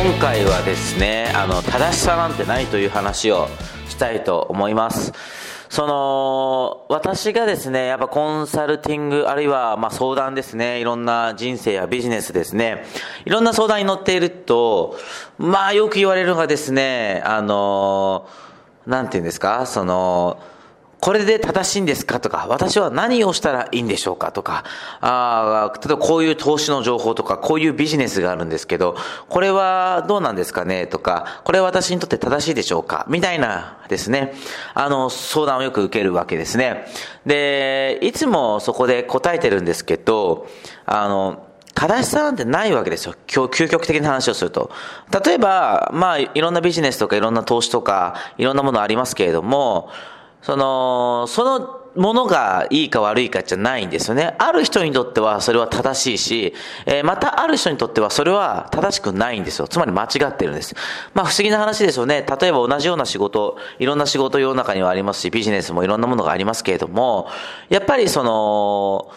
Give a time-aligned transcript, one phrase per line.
[0.00, 3.48] 今回はですねあの正しさなんてないという話を
[3.88, 5.12] したいと思います。
[5.68, 12.84] その私がですねやっぱコンサルティングあるいはま相談ですねいろんな人生やビジネスですね
[13.24, 14.96] いろんな相談に乗っていると
[15.36, 18.28] まあよく言われるのがですねあの
[18.86, 20.40] なんて言うんですかその
[21.00, 22.18] これで正しいんですか？
[22.18, 24.32] とか、私は何をしたらいいんでしょうか？
[24.32, 24.64] とか、
[25.00, 28.96] ああ例えばこういう投資の情報とか、こういうビジネスがあるんですけど、
[29.28, 30.86] これはどうなんですかね？
[30.88, 33.06] とか、これは私にとって正しいでしょうか？
[33.08, 34.34] みたいなですね、
[34.74, 36.86] あの、相談をよく受けるわけですね。
[37.24, 40.48] で、いつもそこで答えてるんですけど、
[40.84, 43.14] あの、正しさなんてないわけですよ。
[43.32, 44.72] 今日究極的な話をすると。
[45.24, 49.90] 例えば、まあ、いろんなビジネスとかいろんな投資とか、いろんなものありますけれども、
[50.42, 54.36] その、そのものがいいか悪いかじゃないんですよね。
[54.38, 56.54] ある人にとってはそれは正しいし、
[56.86, 59.66] えー、またある人にとってはそれは正しくないんですよ。
[59.66, 60.76] つまり間違ってるんです。
[61.14, 62.24] まあ不思議な話ですよね。
[62.40, 67.28] 例えば同じような仕事、いろんな仕事世の中にはありますし、ビジネスもいろんなものがありますけれども、
[67.68, 69.10] やっぱりその、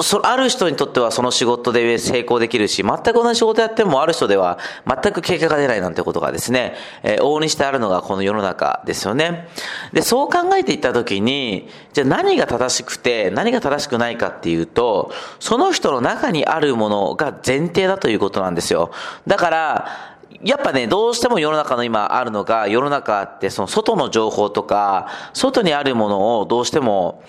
[0.00, 9.48] そある人にとってはその仕事で成功できるし、全く同じ仕事やってもある人では全く結果が出ないなんてことがですね、えー、往々にしてあるのがこの世の中ですよね。
[9.92, 18.90] で、そう考えていったときに、じゃあ何が正しくて何が正しくないかっていうと、その人の中にあるものが前提だということなんですよ。
[19.28, 19.88] だから、
[20.42, 27.22] やっぱね、どうしても世の中の今あるのが、世の中ってその外の情報とか、外にあるものをどうしても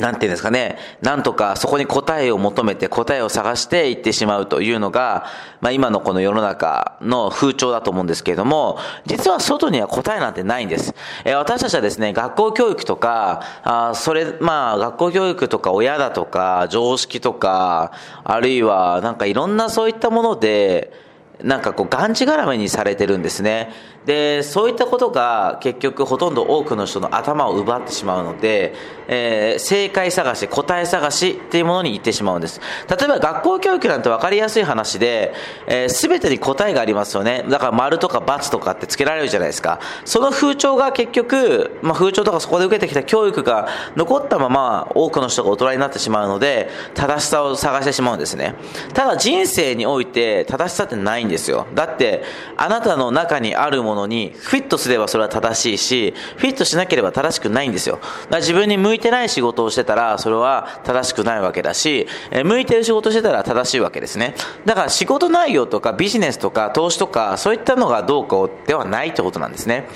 [0.00, 5.26] なんていうんですかね、なんとかそこに答えを求めて答えを探していってしまうというのが、
[5.60, 10.94] まあ今のこの世の中の風潮だと思うんですけれども、実は外には答えなんてないんです。
[11.24, 17.92] えー、私たちはですね、学校教育とか、あそれ、まあ学校教育とか親だとか、常識とか、
[18.24, 21.09] あるいはなんかいろんなそういったもので、
[21.42, 23.72] なんかこうがんじがらめにされてるんですね。
[24.06, 28.74] で、そういったことが結局ほとんど多くの人の頭を奪ってしまうので、
[29.08, 32.60] えー、正解探し、答え探しっていうものに行ってしまうんです。
[32.88, 35.34] 例えば学校教育なんて分かりやすい話で、
[35.66, 37.44] えー、全てに答えがありますよね。
[37.48, 39.80] だから丸とか×とかってつけられるじゃないですか。
[40.04, 48.54] その風潮が結局、まあ、風潮とかそこで受けてきた教育が残ったまま多くの人が大人になってしまうので、正しさを探してしまうんですね。
[48.94, 51.66] ただ人生において正しさってないんですよ。
[51.74, 52.22] だって、
[52.56, 57.96] あなたの中にあるものにフィットすればそれは正しいし、フィットしなければ正しくないんですよ。
[57.96, 64.34] だから自分に向いてない仕事をしてたら、それは正しくないわけだし、え向いてる仕事してたら正しいわけですね。
[64.64, 69.88] だから仕事内容とかビジネスとか投資とか、そういったのがどうかではないってことなんですね。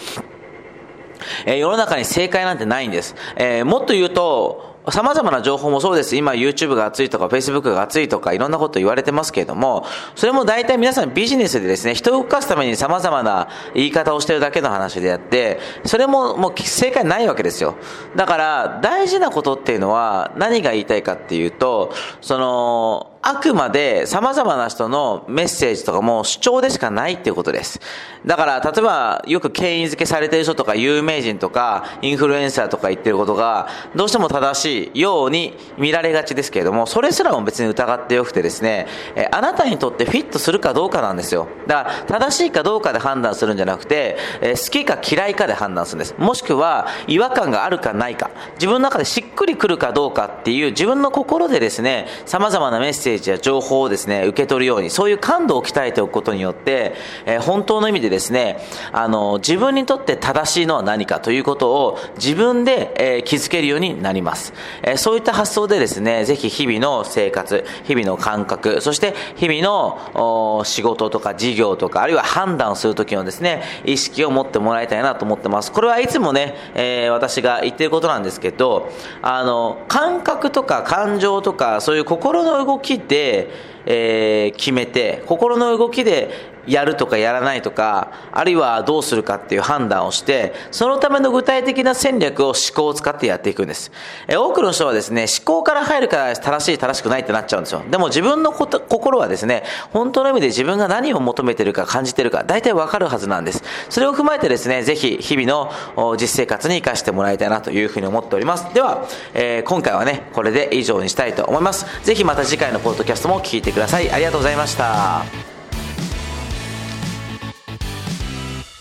[1.46, 3.14] え世の中に正解なんてないんです。
[3.36, 6.14] えー、もっと言うと、様々な情報もそうです。
[6.16, 17.76] 今 YouTube が熱いとか Facebook が熱いとかいろんなこと言われてますけれども、それも大体皆さんビジネスでですね、人を動かすために様々な言い方をしてるだけの話であって、それももう正解ないわけですよ。
[18.14, 27.80] だから大事なことっていうのは何が言いたいかっていうと、その、あくまで様々な人のメッセージとかも主張でしかないっていうことです。
[28.26, 41.48] だから、例えば、よく権威づけされてる人とか有名人とかインフルエンサーとか言ってることがどうしても正しいように見られがちですけれども、それすらも別に疑ってよくてですね、えあなたにとってフィットするかどうかなんですよ。
[41.66, 46.14] だから、正しいかどうかで判断するんじゃなくて、え好きか嫌いかで判断するんです。
[46.18, 56.94] もしくは、違和感があるかないか、自分の中でしっくりくるかどうかっていう自分の心でですね、様々なメッセージージや情報をですね、受け取るように、そういう感度を鍛えておくことによって、
[57.26, 58.58] えー、本当の意味でですね、
[58.92, 64.52] あの、自分にとって正しいのは何かということを自分で、えー、気づけるようになります。
[64.82, 75.72] えー、そういった発想でですね、ぜひ日々の生活、日々の感覚、そして日々の仕事とか事業とか、あるいは判断をするときのですね、意識を持ってもらいたいなと思ってます。
[75.72, 78.90] これはいつもね、えー、私が言ってることなんですけど、
[79.22, 83.48] あの、感覚とか感情とか、そういう心の動きで、
[83.86, 93.92] えー、決めて、心の動きでやるとかやらないとか、あるいはどうするかっていう判断をして、そのための具体的な戦略を思考を使ってやっていくんです。
[94.28, 97.82] え多くの人はですね、思考から入るから正しい正しくないってなっちゃうんですよ。
[97.90, 103.62] でも自分の心はですね、本当の意味で自分が何を求めてるか感じてるか、大体わかるはずなんです。
[103.90, 108.72] それを踏まえてですね、ぜひ日々の実生活に活かしてもらいたいなというふうに思っております。
[108.74, 111.86] では、えー、今回はね、これで以上にしたいと思います。
[112.02, 114.10] ぜひまた次回のポッドキャストも聞いてください。
[114.10, 115.53] ありがとうございました。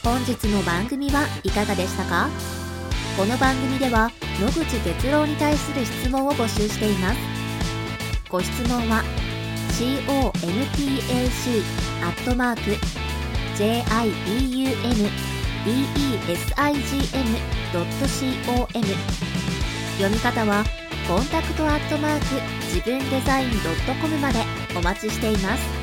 [0.03, 2.27] 本日の番組はいかがでしたか？
[3.15, 4.11] この番組では
[4.41, 7.19] 野口哲郎に対する質問を募集しています。
[8.29, 9.01] ご質問は
[9.79, 10.35] contac
[12.03, 12.61] アットマーク
[13.55, 14.03] jibunesigm.com
[19.97, 20.65] 読み方は
[21.07, 22.25] コンタクトアットマーク
[22.73, 23.51] 自分デザイン
[24.01, 24.43] .com まで
[24.75, 25.82] お待ちしています。